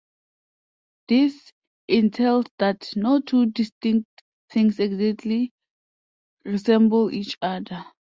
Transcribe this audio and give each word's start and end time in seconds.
This 1.09 1.53
entails 1.87 2.45
that 2.57 2.89
"no 2.95 3.19
two 3.21 3.45
distinct 3.45 4.09
things 4.49 4.79
exactly 4.79 5.53
resemble 6.43 7.13
each 7.13 7.37
other". 7.39 7.85